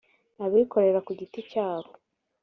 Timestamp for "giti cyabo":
1.19-1.91